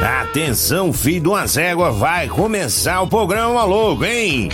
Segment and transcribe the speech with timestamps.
[0.00, 4.48] Atenção, filho de uma zégua, vai começar o programa louco, hein?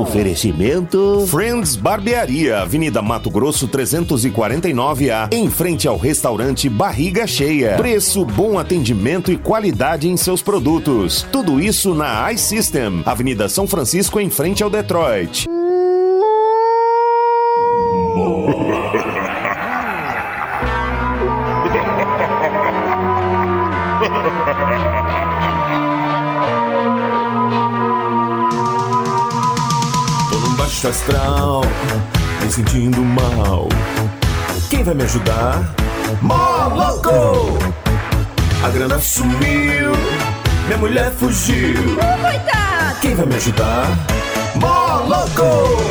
[0.00, 1.24] Oferecimento.
[1.28, 7.76] Friends Barbearia, Avenida Mato Grosso 349A, em frente ao restaurante Barriga Cheia.
[7.76, 11.24] Preço, bom atendimento e qualidade em seus produtos.
[11.30, 15.46] Tudo isso na iSystem, Avenida São Francisco, em frente ao Detroit.
[30.82, 31.60] Baixo astral,
[32.42, 33.68] me sentindo mal.
[34.68, 35.74] Quem vai me ajudar?
[36.20, 37.58] Moloco!
[38.64, 39.92] A grana sumiu,
[40.66, 41.96] minha mulher fugiu.
[42.20, 43.00] Coitado!
[43.00, 43.86] Quem vai me ajudar?
[44.56, 45.82] Moloco!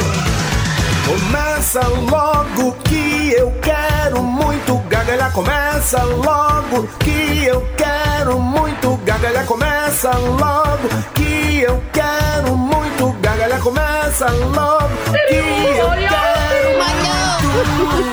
[1.05, 5.31] Começa logo que eu quero muito gargalhar.
[5.31, 9.45] Começa logo que eu quero muito gargalhar.
[9.45, 13.60] Começa logo que eu quero muito gargalhar.
[13.62, 14.90] Começa logo
[15.27, 16.32] que eu quero.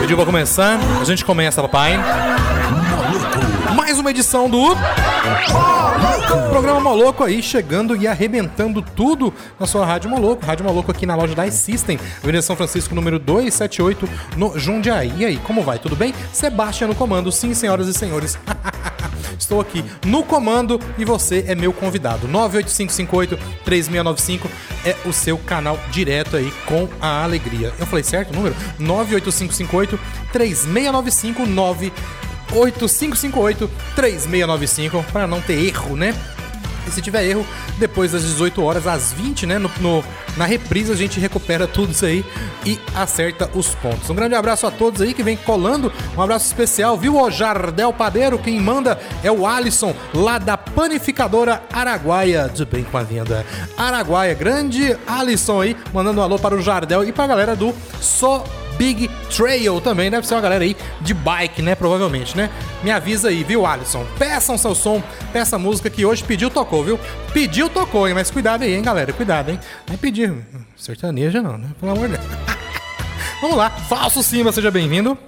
[0.01, 0.79] Pediu pra começar?
[1.01, 1.99] A gente começa, papai.
[3.75, 4.77] Mais uma edição do
[6.51, 10.45] Programa Moloco aí, chegando e arrebentando tudo na sua Rádio Moloco.
[10.45, 15.13] Rádio Moloco aqui na loja da System, Avenida São Francisco, número 278, no Jundiaí.
[15.19, 15.79] E aí, como vai?
[15.79, 16.15] Tudo bem?
[16.33, 18.39] Sebastião no comando, sim, senhoras e senhores.
[19.39, 22.27] Estou aqui no comando e você é meu convidado.
[22.29, 24.47] 98558-3695
[24.85, 27.73] é o seu canal direto aí com a alegria.
[27.79, 28.55] Eu falei certo o número?
[28.81, 31.47] 98558-3695
[32.51, 36.15] 98558-3695 para não ter erro, né?
[36.89, 37.47] E se tiver erro,
[37.79, 39.59] depois das 18 horas, às 20, né?
[39.59, 40.05] No, no-
[40.37, 42.25] na reprise a gente recupera tudo isso aí
[42.65, 44.09] e acerta os pontos.
[44.11, 45.93] Um grande abraço a todos aí que vem colando.
[46.17, 47.17] Um abraço especial, viu?
[47.21, 52.49] O Jardel Padeiro, quem manda é o Alisson, lá da panificadora Araguaia.
[52.55, 53.45] Tudo bem com a vinda?
[53.77, 57.75] Araguaia, grande Alisson aí, mandando um alô para o Jardel e para a galera do
[58.01, 58.45] Só
[58.79, 61.75] Big Trail também, deve ser uma galera aí de bike, né?
[61.75, 62.49] Provavelmente, né?
[62.83, 64.07] Me avisa aí, viu, Alisson?
[64.19, 65.03] Peçam seu som,
[65.33, 66.99] peça música que hoje pediu, tocou, viu?
[67.33, 68.15] Pediu, tocou, hein?
[68.15, 69.13] Mas cuidado aí, hein, galera?
[69.13, 69.59] Cuidado, hein?
[69.87, 70.33] Não é pedir
[70.77, 71.69] sertaneja, não, né?
[71.81, 72.27] Pelo amor de Deus.
[73.43, 75.19] Vamos lá, Falso Simba, seja bem-vindo.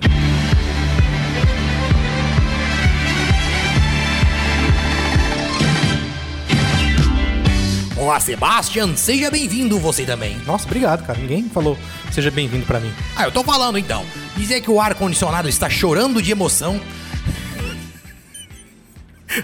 [8.11, 10.37] Olá, Sebastian, seja bem-vindo você também.
[10.39, 11.17] Nossa, obrigado, cara.
[11.17, 11.79] Ninguém falou
[12.11, 12.93] seja bem-vindo pra mim.
[13.15, 14.05] Ah, eu tô falando então.
[14.37, 16.81] Dizer que o ar-condicionado está chorando de emoção.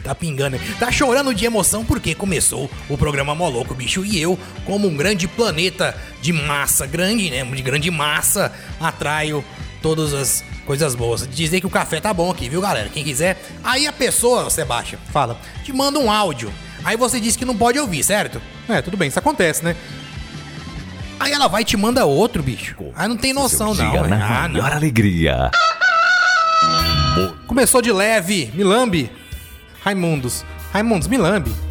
[0.02, 0.58] Tá pingando?
[0.80, 4.04] Tá chorando de emoção porque começou o programa Moloco, bicho.
[4.04, 7.44] E eu, como um grande planeta de massa, grande, né?
[7.44, 9.44] De grande massa, atraio
[9.80, 11.24] todas as coisas boas.
[11.28, 12.88] Dizer que o café tá bom aqui, viu, galera?
[12.88, 13.40] Quem quiser.
[13.62, 15.40] Aí a pessoa, Sebastião, Fala.
[15.62, 16.52] te manda um áudio.
[16.86, 18.40] Aí você diz que não pode ouvir, certo?
[18.68, 19.74] É, tudo bem, isso acontece, né?
[21.18, 22.76] Aí ela vai e te manda outro, bicho.
[22.94, 23.90] Aí não tem noção, não.
[23.90, 24.64] Dia na Ah, não.
[24.64, 25.50] alegria.
[27.48, 29.10] Começou de leve, Milambi.
[29.82, 30.44] Raimundos.
[30.72, 31.50] Raimundos, Milambi.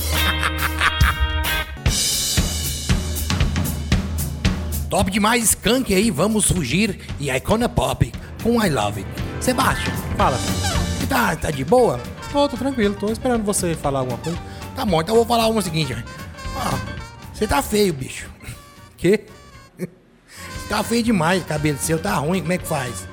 [4.89, 6.99] Top demais, Skunk aí, vamos fugir.
[7.21, 8.11] E Icona Pop
[8.43, 9.09] com I Love It.
[9.39, 10.37] Sebastião, Fala.
[11.07, 12.01] tá, tá de boa?
[12.33, 14.37] Tô, tô tranquilo, tô esperando você falar alguma coisa.
[14.75, 15.95] Tá bom, então eu vou falar uma seguinte.
[16.55, 16.77] ó.
[17.33, 18.29] Você tá feio, bicho.
[18.97, 19.21] Que?
[19.77, 23.07] Você tá feio demais, o cabelo seu tá ruim, como é que faz?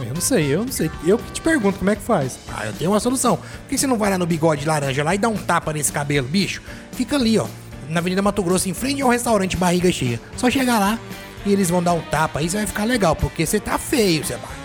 [0.00, 0.90] Eu não sei, eu não sei.
[1.06, 2.38] Eu que te pergunto como é que faz.
[2.48, 3.36] Ah, eu tenho uma solução.
[3.36, 5.92] Por que você não vai lá no bigode laranja lá e dá um tapa nesse
[5.92, 6.60] cabelo, bicho?
[6.92, 7.46] Fica ali, ó,
[7.88, 10.20] na Avenida Mato Grosso, em frente ao restaurante Barriga Cheia.
[10.36, 10.98] Só chegar lá
[11.44, 14.24] e eles vão dar um tapa aí, você vai ficar legal, porque você tá feio,
[14.24, 14.56] Sebastião.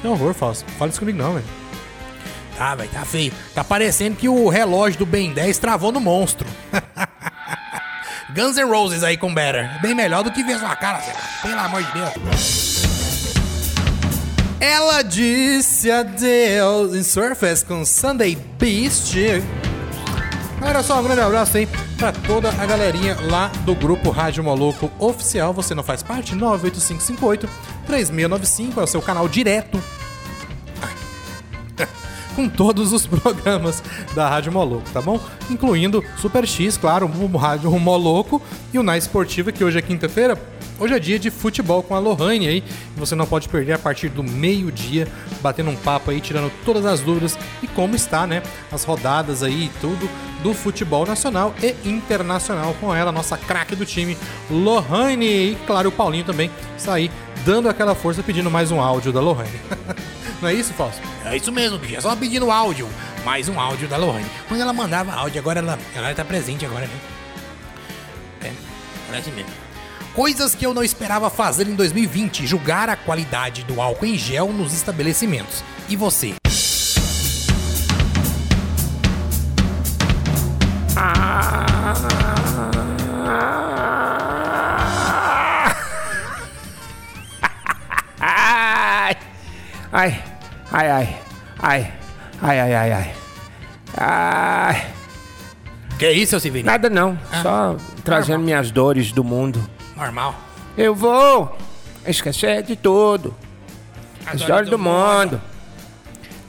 [0.00, 0.64] Que horror, falso.
[0.78, 1.46] Fala isso comigo não, velho.
[2.56, 3.32] Tá, velho, tá feio.
[3.54, 6.46] Tá parecendo que o relógio do Ben 10 travou no monstro.
[8.34, 9.80] Guns N' Roses aí com Better.
[9.80, 11.00] Bem melhor do que ver sua cara.
[11.42, 12.82] Pelo amor de Deus.
[14.60, 19.14] Ela disse adeus em Surface com Sunday Beast.
[20.58, 21.68] Galera, só um grande abraço aí
[21.98, 25.52] pra toda a galerinha lá do grupo Rádio Moloco Oficial.
[25.52, 26.34] Você não faz parte?
[26.34, 29.78] 98558-3695 é o seu canal direto
[32.34, 33.82] com todos os programas
[34.14, 35.20] da Rádio Moloco, tá bom?
[35.50, 38.40] Incluindo Super X, claro, o Rádio Moloco
[38.72, 40.36] e o Na Esportiva, que hoje é quinta-feira.
[40.78, 42.64] Hoje é dia de futebol com a Lohane aí.
[42.96, 45.06] Você não pode perder a partir do meio-dia,
[45.40, 48.42] batendo um papo aí, tirando todas as dúvidas e como está, né?
[48.72, 50.10] As rodadas aí e tudo
[50.44, 54.14] do futebol nacional e internacional com ela, nossa craque do time,
[54.50, 55.52] Lohane.
[55.52, 56.50] E claro, o Paulinho também
[56.86, 57.10] aí
[57.46, 59.58] dando aquela força pedindo mais um áudio da Lohane.
[60.42, 61.00] Não é isso, Fausto?
[61.24, 61.80] É isso mesmo.
[61.96, 62.86] É só pedindo áudio.
[63.24, 64.26] Mais um áudio da Lohane.
[64.46, 67.00] Quando ela mandava áudio, agora ela, ela tá presente agora, né?
[68.42, 68.52] É,
[69.08, 69.50] parece mesmo.
[70.14, 74.52] Coisas que eu não esperava fazer em 2020: julgar a qualidade do álcool em gel
[74.52, 75.64] nos estabelecimentos.
[75.88, 76.34] E você?
[90.74, 91.16] Ai, ai,
[91.60, 91.92] ai,
[92.42, 93.14] ai, ai, ai, ai.
[93.96, 94.86] Ai,
[95.98, 96.70] Que isso, seu Severino?
[96.70, 97.42] nada não, Ah.
[97.42, 99.64] só trazendo minhas dores do mundo.
[99.96, 100.34] Normal.
[100.76, 101.56] Eu vou
[102.06, 103.34] esquecer de tudo,
[104.26, 105.40] as dores do mundo.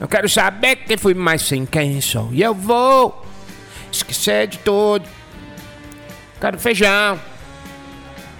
[0.00, 2.28] Eu quero saber quem fui mais sem quem sou.
[2.32, 3.24] E eu vou
[3.92, 5.06] esquecer de tudo.
[6.40, 7.18] Quero feijão.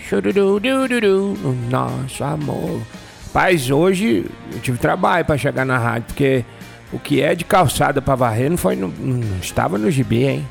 [0.09, 2.81] Churururururu, o nosso amor.
[3.37, 6.43] Paz, hoje eu tive trabalho pra chegar na rádio, porque
[6.91, 10.49] o que é de calçada pra varrer não foi no, não estava no gibi, hein?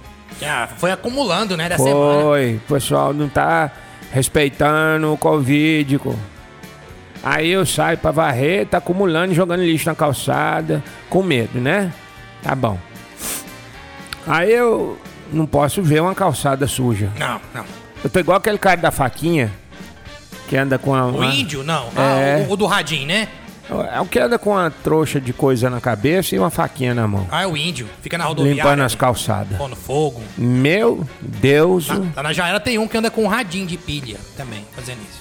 [0.77, 2.21] Foi acumulando, né, da semana.
[2.21, 3.71] Foi, o pessoal não tá
[4.11, 5.97] respeitando o Covid.
[5.97, 6.15] co.
[7.23, 11.91] Aí eu saio pra varrer, tá acumulando jogando lixo na calçada, com medo, né?
[12.43, 12.77] Tá bom.
[14.27, 14.95] Aí eu
[15.33, 17.09] não posso ver uma calçada suja.
[17.17, 17.65] Não, não.
[18.03, 19.51] Eu tô igual aquele cara da faquinha,
[20.47, 21.05] que anda com a.
[21.07, 21.87] O uma- índio, não.
[21.95, 22.43] É.
[22.43, 23.27] Ah, o, o do radinho, né?
[23.91, 27.07] É o que anda com uma trouxa de coisa na cabeça e uma faquinha na
[27.07, 27.27] mão.
[27.31, 27.87] Ah, é o índio.
[27.99, 28.61] Fica na rodoviária.
[28.61, 29.57] Limpando as calçadas.
[29.57, 30.21] Pondo fogo.
[30.37, 31.87] Meu Deus.
[31.87, 34.99] Lá, lá na Jaera tem um que anda com um radinho de pilha também, fazendo
[35.01, 35.19] isso.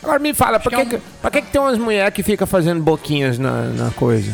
[0.00, 2.22] Agora me fala, pra que que, é um- pra que, que tem umas mulheres que
[2.22, 4.32] ficam fazendo boquinhas na, na coisa?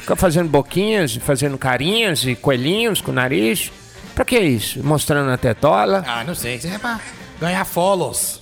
[0.00, 3.72] Fica fazendo boquinhas, fazendo carinhas e coelhinhos com o nariz.
[4.14, 4.82] Pra que isso?
[4.84, 6.04] Mostrando a tetola.
[6.06, 6.56] Ah, não sei.
[6.56, 7.00] Isso é pra
[7.40, 8.40] ganhar follows.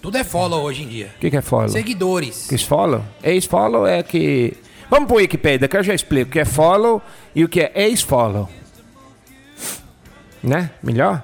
[0.00, 1.12] Tudo é follow hoje em dia.
[1.16, 1.68] O que, que é follow?
[1.68, 2.46] Seguidores.
[2.48, 3.04] Que follow?
[3.22, 4.56] Ex-follow é que...
[4.88, 7.02] Vamos pro Wikipedia, que eu já explico o que é follow
[7.34, 8.48] e o que é ex-follow.
[10.42, 10.70] Né?
[10.82, 11.22] Melhor?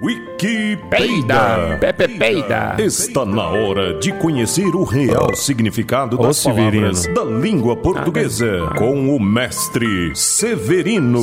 [0.00, 1.78] Wikipedia.
[1.80, 2.76] Pepe peida!
[2.78, 6.92] Está na hora de conhecer o real significado das Severino.
[6.92, 8.46] palavras da língua portuguesa
[8.76, 11.20] com o mestre Severino.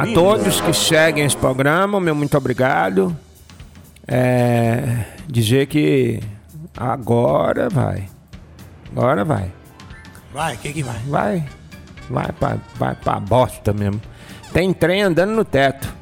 [0.00, 3.16] A todos que seguem esse programa, meu muito obrigado.
[4.06, 6.20] É, dizer que
[6.76, 8.08] agora vai.
[8.94, 9.50] Agora vai.
[10.32, 10.98] Vai, o que que vai?
[11.08, 11.44] Vai.
[12.08, 14.00] Vai pra, vai pra bosta mesmo.
[14.52, 15.92] Tem trem andando no teto.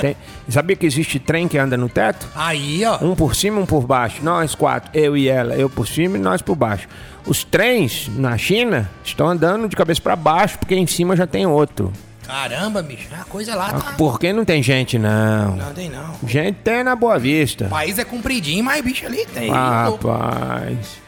[0.00, 0.16] Tem-
[0.48, 2.26] sabia que existe trem que anda no teto?
[2.34, 2.98] Aí, ó.
[3.04, 4.22] Um por cima, um por baixo.
[4.22, 6.88] Nós quatro, eu e ela, eu por cima e nós por baixo.
[7.26, 11.46] Os trens na China estão andando de cabeça para baixo porque em cima já tem
[11.46, 11.92] outro.
[12.26, 13.08] Caramba, bicho.
[13.12, 13.94] A coisa lá tá...
[13.98, 15.56] Porque não tem gente, não.
[15.56, 16.14] Não tem não.
[16.26, 17.66] Gente tem na Boa Vista.
[17.66, 19.50] O país é compridinho, mas bicho ali tem.
[19.50, 21.00] Ah, rapaz.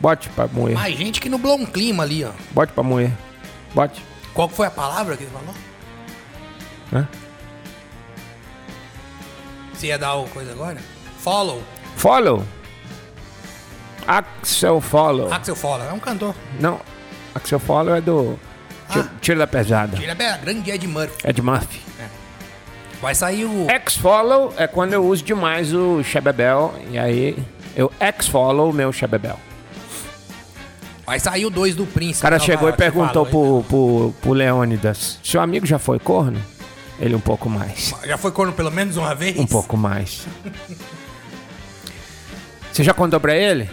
[0.00, 0.74] Bote pra moer.
[0.74, 2.30] Mais gente que nublou um clima ali, ó.
[2.52, 3.12] Bote pra moer.
[3.74, 4.02] Bote.
[4.32, 5.54] Qual que foi a palavra que ele falou?
[6.92, 7.08] Hã?
[9.82, 10.78] Você ia dar o coisa agora?
[11.18, 11.60] Follow.
[11.96, 12.44] Follow.
[14.06, 15.32] Axel Follow.
[15.34, 15.88] Axel Follow.
[15.88, 16.36] É um cantor.
[16.60, 16.80] Não.
[17.34, 18.38] Axel Follow é do.
[18.92, 19.18] Tiro, Ah.
[19.20, 19.96] Tiro da Pesada.
[20.00, 21.28] Ele é grande Ed Murphy.
[21.28, 21.80] Ed Murphy.
[23.00, 23.66] Vai sair o...
[23.68, 26.72] X-Follow é quando eu uso demais o Shebebel.
[26.88, 27.36] E aí
[27.74, 29.36] eu X-Follow o meu Shebebel.
[31.04, 32.20] Vai sair o 2 do Príncipe.
[32.20, 36.40] O cara Nova chegou e perguntou pro, pro, pro Leônidas: Seu amigo já foi corno?
[37.00, 37.94] Ele um pouco mais.
[38.04, 39.36] Já foi corno pelo menos uma vez?
[39.38, 40.26] Um pouco mais.
[42.72, 43.68] Você já contou pra ele?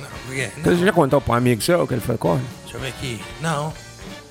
[0.00, 0.08] Não?
[0.56, 2.44] Não, Você já contou pra um amigo seu que ele foi corno?
[2.62, 3.20] deixa eu ver aqui.
[3.40, 3.72] Não.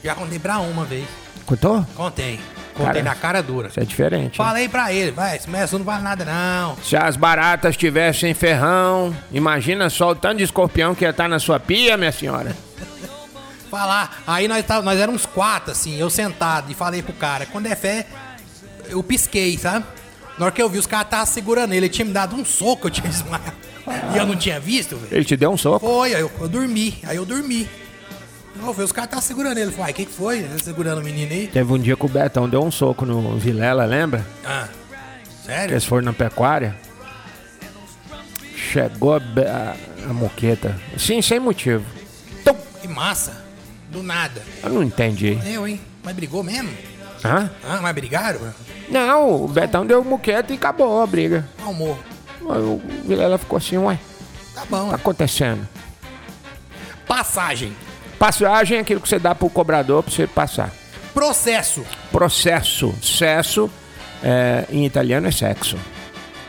[0.03, 1.05] Já contei pra uma vez.
[1.45, 1.85] Contou?
[1.95, 2.39] Contei.
[2.73, 3.67] Contei Cara, na cara dura.
[3.67, 4.23] Isso é diferente.
[4.23, 4.31] hein?
[4.45, 6.77] Falei pra ele, vai, esse assunto não vale nada não.
[6.77, 11.37] Se as baratas tivessem ferrão, imagina só o tanto de escorpião que ia estar na
[11.37, 12.55] sua pia, minha senhora.
[13.71, 14.21] Falar.
[14.27, 17.75] Aí nós, tava, nós éramos quatro, assim, eu sentado e falei pro cara, quando é
[17.75, 18.05] fé,
[18.89, 19.85] eu pisquei, sabe?
[20.37, 22.43] Na hora que eu vi, os caras estavam segurando ele, ele tinha me dado um
[22.43, 23.53] soco, eu tinha desmaiado.
[24.13, 25.07] E eu não tinha visto, velho.
[25.15, 25.79] Ele te deu um soco?
[25.85, 27.67] Foi, aí eu, eu dormi, aí eu dormi.
[28.61, 29.71] Eu vi, os caras estavam segurando ele.
[29.71, 30.39] Falei, o que, que foi?
[30.39, 31.47] Ele Segurando o menino aí?
[31.47, 34.27] Teve um dia que o Betão deu um soco no Vilela, lembra?
[34.45, 34.67] Ah,
[35.23, 35.73] Que sério?
[35.73, 36.75] eles foram na pecuária.
[38.55, 40.77] Chegou a, a, a moqueta.
[40.97, 41.83] Sim, sem motivo.
[42.43, 42.55] Tum!
[42.81, 43.40] Que massa.
[43.91, 44.41] Do nada.
[44.63, 45.37] Eu não entendi.
[45.45, 45.79] Eu, hein?
[46.03, 46.69] Mas brigou mesmo?
[47.23, 47.51] Hã?
[47.63, 48.39] Ah, mas brigaram?
[48.89, 51.47] Não, o Betão deu moqueta e acabou a briga.
[51.59, 51.73] Aí
[52.45, 53.99] O Vilela ficou assim, ué,
[54.55, 54.89] Tá bom.
[54.89, 55.67] tá acontecendo.
[57.07, 57.75] Passagem.
[58.17, 60.71] Passagem é aquilo que você dá pro cobrador pra você passar.
[61.13, 61.85] Processo.
[62.11, 62.93] Processo.
[63.01, 63.69] Cesso,
[64.23, 65.77] é, em italiano é sexo.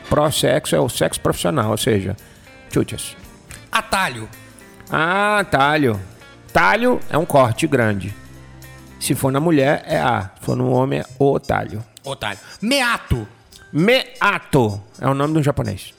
[0.08, 2.14] Pró-sexo é o sexo profissional, ou seja,
[2.72, 3.16] chutes.
[3.70, 4.28] Atalho.
[4.90, 5.98] Ah, talho.
[6.52, 8.14] Talho é um corte grande.
[9.00, 10.30] Se for na mulher, é A.
[10.38, 11.84] Se for no homem, é o talho.
[12.04, 12.38] Otário.
[12.60, 13.26] Meato.
[13.72, 15.94] Meato é o nome um japonês.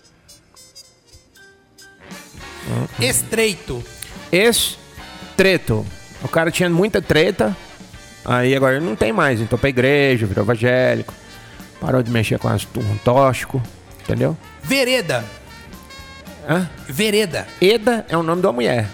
[2.99, 3.83] Estreito.
[4.31, 5.85] Estreito.
[6.23, 7.55] O cara tinha muita treta,
[8.23, 9.41] aí agora ele não tem mais.
[9.41, 11.13] Então pra igreja, virou evangélico.
[11.81, 13.61] Parou de mexer com as turmas tóxico,
[14.01, 14.37] entendeu?
[14.61, 15.25] Vereda.
[16.47, 16.69] Hã?
[16.87, 17.47] Vereda.
[17.59, 18.89] Eda é o nome uma mulher.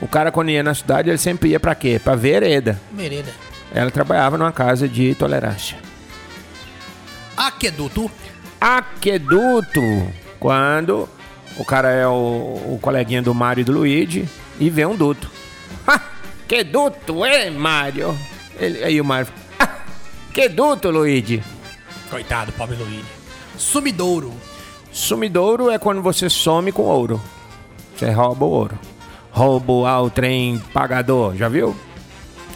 [0.00, 2.00] O cara, quando ia na cidade, ele sempre ia pra quê?
[2.02, 2.78] Pra ver Eda.
[2.92, 3.32] Vereda.
[3.72, 5.76] Ela trabalhava numa casa de tolerância.
[7.36, 8.10] Aqueduto.
[8.60, 9.80] Aqueduto.
[10.38, 11.08] Quando
[11.56, 12.10] o cara é o,
[12.74, 15.30] o coleguinha do Mário e do Luigi e vê um duto.
[15.86, 16.00] Ha!
[16.48, 18.16] Que duto, é, Mário?
[18.58, 19.26] Ele, aí o Mário.
[19.60, 19.68] "Ah,
[20.32, 21.42] que duto, Luigi?
[22.10, 23.04] Coitado, pobre Luigi.
[23.58, 24.32] Sumidouro.
[24.92, 27.20] Sumidouro é quando você some com ouro.
[27.96, 28.78] Você rouba o ouro.
[29.34, 31.76] Roubo ao trem pagador, já viu?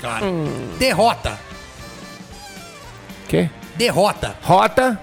[0.00, 0.26] Claro.
[0.78, 1.36] Derrota.
[3.28, 3.50] Que?
[3.76, 4.36] Derrota.
[4.42, 4.98] Rota.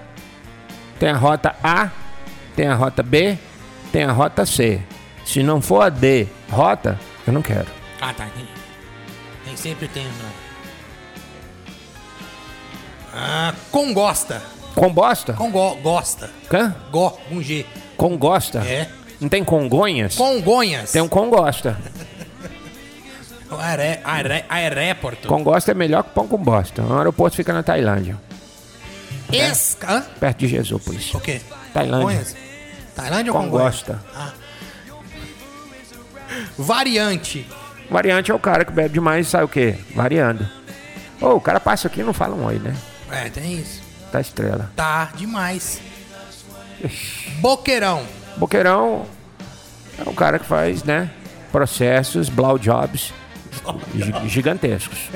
[0.98, 1.90] Tem a rota A,
[2.56, 3.38] tem a rota B,
[3.92, 4.82] tem a rota C.
[5.26, 7.68] Se não for a D, rota, eu não quero.
[8.00, 8.48] Ah, tá, entendi.
[9.44, 10.32] Tem sempre tem, né?
[13.14, 14.42] Ah, congosta.
[14.74, 15.34] Com bosta?
[15.34, 16.30] Congo, gosta.
[16.54, 16.76] Hã?
[16.92, 17.66] Go, com G.
[17.98, 18.60] Com gosta?
[18.60, 18.90] É.
[19.20, 20.16] Não tem congonhas?
[20.16, 20.92] Congonhas.
[20.92, 21.78] Tem um com gosta.
[23.58, 25.28] Aeré, aeré, aeroporto.
[25.28, 26.82] Com gosta é melhor que pão com bosta.
[26.82, 28.18] O aeroporto fica na Tailândia,
[29.32, 30.06] Esca...
[30.20, 31.14] Perto de Jesúpolis.
[31.14, 31.42] O quê?
[31.74, 32.08] Tailândia.
[32.08, 32.36] Congonhas?
[32.96, 33.64] Tailândia ou Congonhas?
[33.66, 34.02] gosta.
[36.58, 37.46] Variante.
[37.90, 39.78] Variante é o cara que bebe demais e sai o quê?
[39.94, 40.48] Variando.
[41.22, 42.76] Ô, o cara passa aqui e não fala um oi, né?
[43.12, 43.82] É, tem isso.
[44.12, 44.72] Tá estrela.
[44.76, 45.80] Tá demais.
[47.40, 48.04] Boqueirão.
[48.38, 49.06] Boqueirão
[49.98, 51.10] é o cara que faz, né?
[51.52, 53.14] Processos, blowjobs
[53.96, 55.10] gi- gigantescos.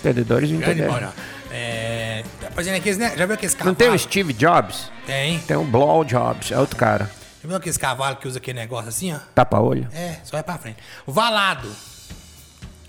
[0.00, 1.12] Entendedores entenderam.
[1.50, 2.22] É.
[2.40, 3.14] Tá aqueles, né?
[3.16, 3.78] Já viu aqueles Não cavalos?
[3.78, 4.90] tem o Steve Jobs?
[5.06, 5.38] Tem.
[5.40, 7.10] Tem o blowjobs, é outro cara.
[7.42, 9.18] Já viu aqueles cavalos que usa aquele negócio assim, ó?
[9.34, 9.88] Tapa-olho.
[9.94, 10.78] É, só vai pra frente.
[11.06, 11.68] Valado.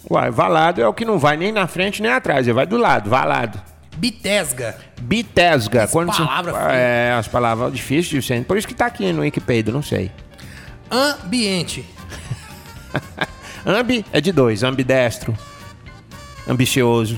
[0.10, 2.77] Uai, valado é o que não vai nem na frente nem atrás, ele vai do
[2.77, 3.62] lado, valado.
[4.00, 4.77] Bitesga.
[5.01, 5.84] Bitesga.
[5.84, 8.44] As quando você- palavras É, as palavras difíceis de ser.
[8.46, 10.10] Por isso que tá aqui no Wikipedia, não sei.
[10.89, 11.86] Ambiente.
[13.65, 15.38] Ambi é de dois, ambidestro,
[16.48, 17.18] ambicioso.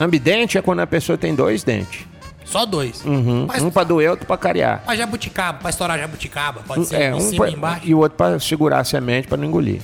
[0.00, 2.06] Ambidente é quando a pessoa tem dois dentes.
[2.44, 3.04] Só dois.
[3.04, 3.44] Uhum.
[3.46, 4.82] Mas Um pra doer, outro pra cariar.
[4.84, 6.62] pra jabuticaba, pra estourar jabuticaba.
[6.66, 7.86] Pode ser É, em um cima pra- e embaixo.
[7.86, 9.80] e o outro pra segurar a semente pra não engolir.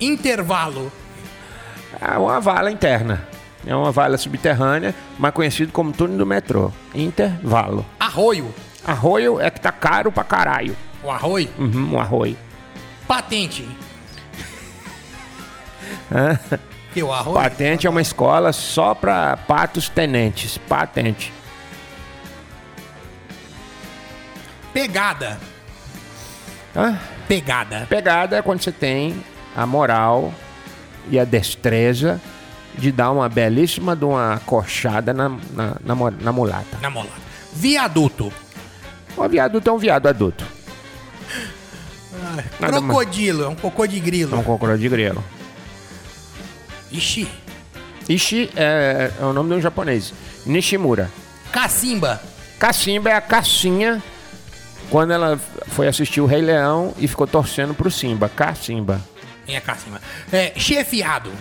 [0.00, 0.90] Intervalo.
[1.98, 3.26] É uma vala interna.
[3.66, 6.72] É uma vala subterrânea, mais conhecido como túnel do metrô.
[6.94, 7.84] Intervalo.
[7.98, 8.54] Arroio.
[8.84, 10.76] Arroio é que tá caro pra caralho.
[11.02, 11.48] O arroio.
[11.58, 12.36] Uhum, um arroio.
[13.06, 13.68] Patente.
[16.92, 17.36] que o arroio?
[17.36, 20.56] Patente é uma escola só pra patos tenentes.
[20.56, 21.32] Patente.
[24.72, 25.38] Pegada.
[26.74, 26.98] Hã?
[27.28, 27.86] Pegada.
[27.88, 29.22] Pegada é quando você tem
[29.56, 30.32] a moral
[31.10, 32.20] e a destreza
[32.78, 36.78] de dar uma belíssima de uma coxada na, na, na, na mulata.
[36.80, 37.10] Na mola.
[37.52, 38.32] Viaduto.
[39.16, 40.44] O viaduto é um viado adulto.
[42.34, 42.46] Mais.
[42.58, 43.44] Crocodilo.
[43.44, 44.38] É um cocô de É grilo.
[44.38, 45.22] um cocô de grelo.
[46.90, 47.28] Ixi.
[48.08, 50.12] Ishi é, é o nome de um japonês.
[50.46, 51.10] Nishimura.
[51.52, 52.20] Cacimba.
[52.58, 54.02] Cacimba é a cacinha
[54.90, 55.38] quando ela
[55.68, 58.28] foi assistir o Rei Leão e ficou torcendo pro Simba.
[58.28, 59.00] Cacimba.
[59.50, 60.00] Tem a cacimba.
[60.32, 61.32] É, chefiado.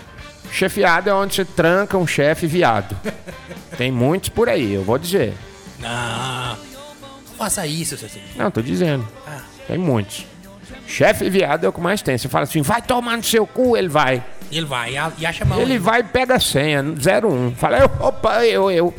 [0.51, 2.97] Chefiado é onde você tranca um chefe viado.
[3.77, 5.35] Tem muitos por aí, eu vou dizer.
[5.77, 6.57] Não.
[6.57, 8.27] Não faça isso, seu Cecílio.
[8.35, 9.07] Não, tô dizendo.
[9.27, 9.41] Ah.
[9.67, 10.25] Tem muitos.
[10.87, 12.17] Chefe viado é o que mais tem.
[12.17, 14.23] Você fala assim, vai tomar no seu cu, ele vai.
[14.51, 15.61] Ele vai e e acha mal.
[15.61, 17.53] Ele vai e pega a senha, 01.
[17.55, 18.93] Fala, eu, opa, eu, eu.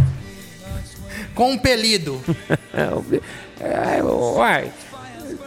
[1.34, 2.22] Compelido.
[3.62, 4.72] É, uai,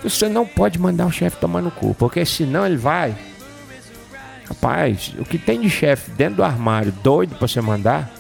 [0.04, 3.16] você não pode mandar o chefe tomar no cu, porque senão ele vai.
[4.48, 8.12] Rapaz, o que tem de chefe dentro do armário doido pra você mandar?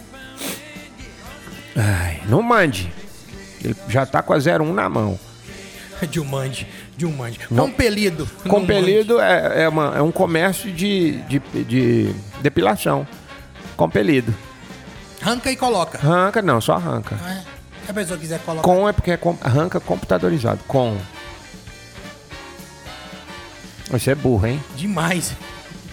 [1.76, 2.92] Ai, não mande.
[3.64, 5.20] Ele já tá com a 01 na mão.
[6.10, 6.68] Dilmande.
[6.98, 7.40] Dilmande.
[7.50, 7.66] Não.
[7.70, 8.30] Compelido.
[8.48, 13.08] Compelido é, é, uma- é um comércio de, de, de depilação.
[13.76, 14.34] Compelido.
[15.22, 15.98] Arranca e coloca.
[15.98, 17.16] Arranca, não, só arranca.
[17.16, 17.42] É.
[17.86, 18.64] Se a pessoa quiser colocar.
[18.64, 20.60] Com é porque é com, arranca computadorizado.
[20.68, 20.98] Com.
[23.90, 24.62] Você é burro, hein?
[24.76, 25.34] Demais.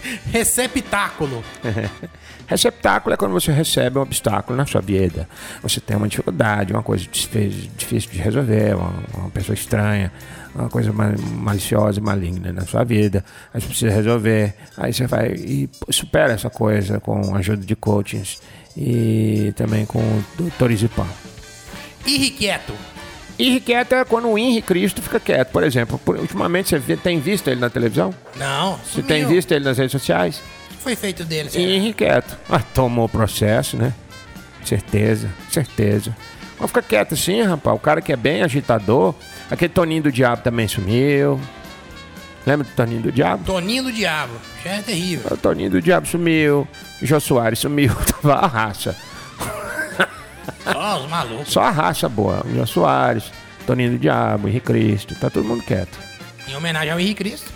[0.31, 1.43] Receptáculo.
[2.47, 5.27] Receptáculo é quando você recebe um obstáculo na sua vida.
[5.63, 10.11] Você tem uma dificuldade, uma coisa difícil, de resolver, uma, uma pessoa estranha,
[10.53, 13.23] uma coisa ma- maliciosa e maligna na sua vida.
[13.53, 14.53] Aí você precisa resolver.
[14.75, 18.39] Aí você vai e supera essa coisa com a ajuda de coachings
[18.75, 20.01] e também com
[20.37, 21.07] doutores e pão.
[22.05, 22.73] Irrequieto.
[23.41, 25.49] Irrequieto é quando o Henri Cristo fica quieto.
[25.51, 28.13] Por exemplo, por- ultimamente você tem visto ele na televisão?
[28.35, 28.77] Não.
[28.85, 30.41] Você tem visto ele nas redes sociais?
[30.71, 31.49] O que foi feito dele?
[31.55, 32.37] Henri quieto.
[32.49, 33.93] Ah, tomou o processo, né?
[34.63, 36.15] Certeza, certeza.
[36.57, 37.75] Vamos ficar quieto assim, rapaz.
[37.75, 39.15] O cara que é bem agitador.
[39.49, 41.39] Aquele Toninho do Diabo também sumiu.
[42.45, 43.43] Lembra do Toninho do Diabo?
[43.43, 44.33] Toninho do Diabo.
[44.63, 45.31] Já é terrível.
[45.31, 46.67] O Toninho do Diabo sumiu.
[47.01, 47.93] Jô Soares sumiu.
[48.21, 48.95] Tava a raça.
[50.63, 51.47] Só os malucos.
[51.51, 52.43] Só a raça boa.
[52.45, 53.31] O Jô Soares,
[53.65, 55.15] Toninho do Diabo, Henri Cristo.
[55.19, 55.97] Tá todo mundo quieto.
[56.47, 57.51] Em homenagem ao Henrique Cristo.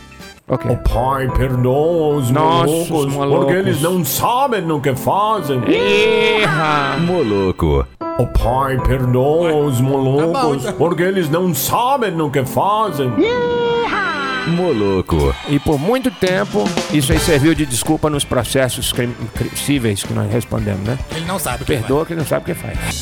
[0.48, 0.70] Ok.
[0.72, 3.46] O pai perdoa os Nossa, malucos, os malucos.
[3.46, 5.60] porque eles não sabem o que fazem.
[5.68, 6.98] Erra!
[7.00, 7.86] Moloco.
[8.20, 10.74] O pai perdoa os malucos, Tá bom, tá.
[10.74, 13.12] porque eles não sabem o que fazem.
[14.48, 15.36] Moloco.
[15.50, 18.94] E por muito tempo, isso aí serviu de desculpa nos processos
[19.56, 21.00] cíveis que nós respondemos, né?
[21.16, 23.02] Ele não sabe o que Perdoa que não sabe o que faz.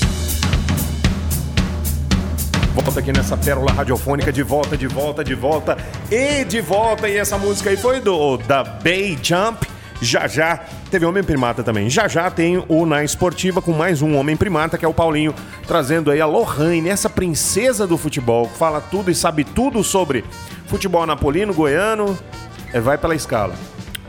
[2.74, 5.78] Volta aqui nessa pérola radiofônica, de volta, de volta, de volta
[6.10, 7.10] e de volta.
[7.10, 9.68] E essa música aí foi do da Bay Jump.
[10.02, 10.60] Já já
[10.90, 11.90] teve Homem Primata também.
[11.90, 15.34] Já já tem o Na Esportiva com mais um Homem Primata, que é o Paulinho,
[15.68, 20.26] trazendo aí a Lohane, essa princesa do futebol, que fala tudo e sabe tudo sobre
[20.74, 22.18] futebol napolino, goiano.
[22.74, 23.54] É, vai pela escala.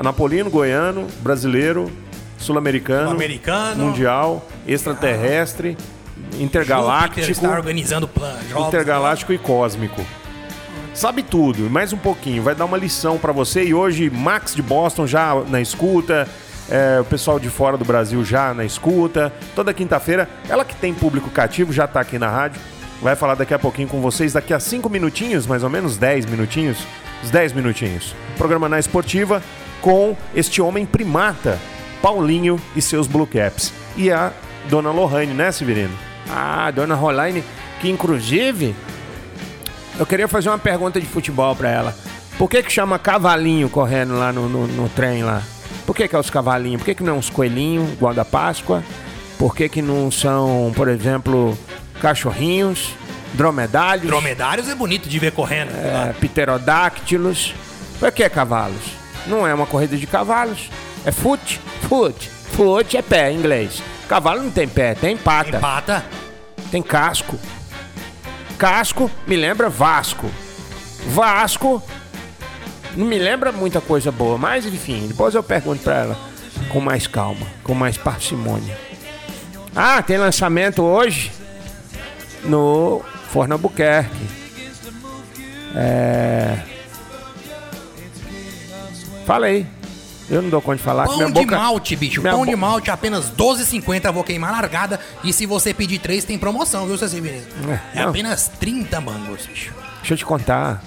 [0.02, 1.92] Napolino, goiano, brasileiro,
[2.38, 3.85] sul-americano, Sul-americano.
[3.85, 5.76] mundial, extraterrestre,
[6.16, 7.30] Júpiter intergaláctico.
[7.30, 8.68] está organizando plan, jogos.
[8.68, 10.02] Intergaláctico e cósmico.
[10.94, 13.62] Sabe tudo, mais um pouquinho, vai dar uma lição pra você.
[13.64, 16.26] E hoje, Max de Boston já na escuta,
[16.71, 19.30] é, o pessoal de fora do Brasil já na escuta.
[19.54, 22.59] Toda quinta-feira, ela que tem público cativo já tá aqui na rádio.
[23.04, 26.24] Vai falar daqui a pouquinho com vocês, daqui a cinco minutinhos, mais ou menos 10
[26.24, 26.78] minutinhos,
[27.22, 28.16] uns 10 minutinhos.
[28.38, 29.42] Programa na Esportiva
[29.82, 31.60] com este homem primata,
[32.00, 33.74] Paulinho e seus Blue Caps.
[33.94, 34.32] E a
[34.70, 35.92] dona Lohane, né, Severino?
[36.30, 37.44] Ah, dona Rolaine,
[37.78, 38.74] que inclusive
[39.98, 41.94] eu queria fazer uma pergunta de futebol pra ela.
[42.38, 45.42] Por que que chama cavalinho correndo lá no, no, no trem lá?
[45.84, 46.80] Por que que é os cavalinhos?
[46.80, 48.82] Por que que não é uns coelhinhos, igual da Páscoa?
[49.38, 51.54] Por que que não são, por exemplo,
[52.00, 52.90] cachorrinhos,
[53.33, 55.70] dromedários, Dromedários é bonito de ver correndo.
[55.70, 57.54] é, pterodáctilos?
[57.98, 58.83] Por que cavalos?
[59.26, 60.70] Não é uma corrida de cavalos.
[61.04, 62.28] É foot, foot.
[62.52, 63.83] Foot é pé em inglês.
[64.09, 65.57] Cavalo não tem pé, tem pata.
[65.57, 66.04] Empata.
[66.70, 67.38] Tem casco.
[68.59, 70.30] Casco me lembra Vasco.
[71.09, 71.83] Vasco
[72.96, 76.18] não me lembra muita coisa boa, mas enfim, depois eu pergunto pra ela
[76.68, 78.78] com mais calma, com mais parcimônia.
[79.74, 81.33] Ah, tem lançamento hoje
[82.44, 84.26] no Forno Albuquerque.
[85.74, 86.59] É.
[89.26, 89.66] Fala aí.
[90.30, 91.04] Eu não dou conta de falar.
[91.07, 92.20] Pão de boca- malte, bicho.
[92.22, 94.11] minha Pão bo- de malte apenas 12,50.
[94.11, 94.98] Vou queimar largada.
[95.22, 97.22] E se você pedir três, tem promoção, viu, Ceci?
[97.94, 99.72] É, É apenas 30 mangos, bicho.
[99.98, 100.83] Deixa eu te contar.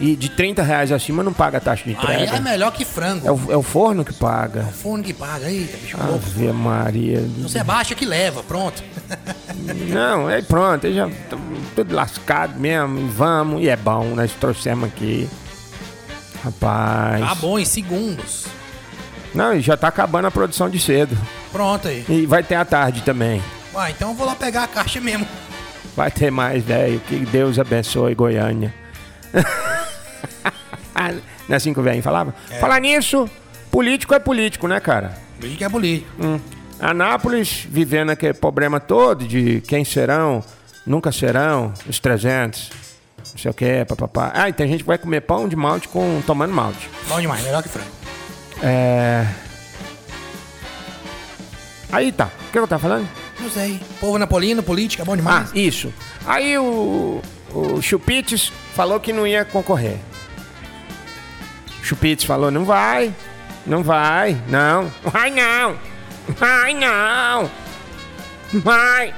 [0.00, 2.36] E de 30 reais acima não paga taxa de Aí entrega.
[2.36, 3.26] é melhor que frango.
[3.26, 4.62] É o, é o forno que paga.
[4.64, 5.50] Fone que paga.
[5.50, 5.96] Eita, bicho.
[5.96, 6.14] louco.
[6.14, 7.20] Ave Maria.
[7.38, 8.82] Você baixa que leva, pronto.
[9.88, 11.36] Não, aí pronto, aí já tô
[11.74, 13.00] tudo lascado mesmo.
[13.00, 15.28] e Vamos, e é bom, nós trouxemos aqui.
[16.44, 17.20] Rapaz.
[17.20, 18.46] Tá bom, em segundos.
[19.34, 21.16] Não, e já tá acabando a produção de cedo.
[21.50, 22.04] Pronto aí.
[22.08, 23.42] E vai ter à tarde também.
[23.74, 25.26] Uai, então eu vou lá pegar a caixa mesmo.
[25.96, 27.00] Vai ter mais, velho.
[27.00, 28.72] Que Deus abençoe Goiânia.
[31.12, 32.34] Não é assim que o velho falava?
[32.60, 33.28] Falar nisso,
[33.70, 35.16] político é político, né, cara?
[35.40, 36.10] Político é político.
[36.24, 36.40] Hum.
[36.80, 40.42] Anápolis vivendo aquele problema todo de quem serão,
[40.86, 42.70] nunca serão, os 300,
[43.32, 44.30] não sei o que, papapá.
[44.34, 46.88] Ah, e tem gente que vai comer pão de malte com tomando malte.
[47.08, 47.88] Bom demais, melhor que frango.
[48.62, 49.26] É.
[51.90, 53.08] Aí tá, o que eu tava falando?
[53.40, 53.80] Não sei.
[54.00, 55.50] Povo napolino, política, bom Ah, demais.
[55.54, 55.92] isso.
[56.26, 59.96] Aí o, o Chupites falou que não ia concorrer.
[61.88, 63.14] Chupites falou, não vai,
[63.66, 65.78] não vai, não, vai não,
[66.34, 67.50] vai não,
[68.60, 69.14] vai.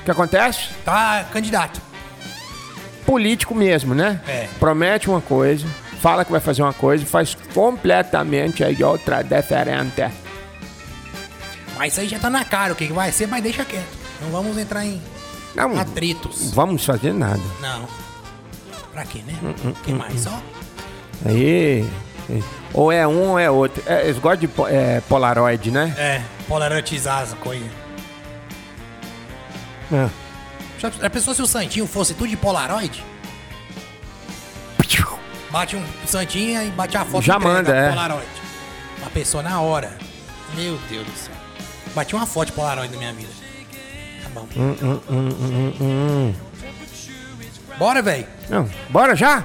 [0.00, 0.68] O que acontece?
[0.84, 1.80] Tá candidato.
[3.06, 4.20] Político mesmo, né?
[4.26, 4.46] É.
[4.58, 5.66] Promete uma coisa,
[6.02, 10.04] fala que vai fazer uma coisa faz completamente aí outra diferente.
[11.78, 13.96] Mas isso aí já tá na cara o que que vai ser, mas deixa quieto.
[14.20, 15.00] Não vamos entrar em
[15.54, 16.52] Não, atritos.
[16.52, 17.40] vamos fazer nada.
[17.60, 18.03] Não.
[18.94, 19.34] Pra quê, né?
[19.42, 20.20] Hum, O que mais?
[20.22, 20.40] Só
[21.26, 21.86] Aí.
[22.72, 23.82] Ou é um ou é outro.
[23.86, 25.94] É, eles gostam de po- é, Polaroid, né?
[25.98, 27.68] É, polaroidizar as coisas.
[29.92, 30.08] É.
[30.78, 33.04] Já já pensou se o Santinho fosse tudo de Polaroid?
[35.50, 37.90] Bate um Santinho e bate a foto Já manda, é.
[37.90, 38.26] Polaroid.
[39.06, 39.96] A pessoa na hora.
[40.56, 41.34] Meu Deus do céu.
[41.94, 43.28] Bati uma foto de Polaroid na minha vida.
[44.24, 44.48] Tá bom.
[44.56, 46.34] Hum,
[47.78, 48.26] Bora, velho.
[48.48, 49.44] Não, bora já?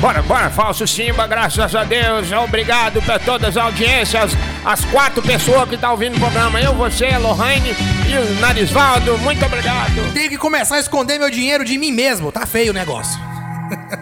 [0.00, 2.32] Bora, bora, falso Simba, graças a Deus.
[2.32, 4.32] Obrigado por todas as audiências,
[4.64, 6.60] as quatro pessoas que estão ouvindo o programa.
[6.60, 7.70] Eu, você, Lohane
[8.08, 9.16] e o Narisvaldo.
[9.18, 10.12] Muito obrigado.
[10.12, 12.32] Tenho que começar a esconder meu dinheiro de mim mesmo.
[12.32, 13.18] Tá feio o negócio.